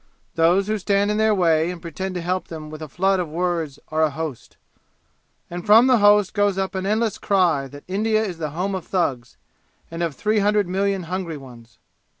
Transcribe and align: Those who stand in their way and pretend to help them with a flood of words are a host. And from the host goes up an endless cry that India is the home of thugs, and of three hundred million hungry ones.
Those 0.33 0.65
who 0.65 0.79
stand 0.79 1.11
in 1.11 1.17
their 1.17 1.35
way 1.35 1.69
and 1.69 1.79
pretend 1.79 2.15
to 2.15 2.21
help 2.21 2.47
them 2.47 2.71
with 2.71 2.81
a 2.81 2.87
flood 2.87 3.19
of 3.19 3.29
words 3.29 3.77
are 3.89 4.01
a 4.01 4.09
host. 4.09 4.57
And 5.47 5.63
from 5.63 5.85
the 5.85 5.99
host 5.99 6.33
goes 6.33 6.57
up 6.57 6.73
an 6.73 6.87
endless 6.87 7.19
cry 7.19 7.67
that 7.67 7.83
India 7.87 8.23
is 8.23 8.39
the 8.39 8.49
home 8.49 8.73
of 8.73 8.83
thugs, 8.83 9.37
and 9.91 10.01
of 10.01 10.15
three 10.15 10.39
hundred 10.39 10.67
million 10.67 11.03
hungry 11.03 11.37
ones. 11.37 11.77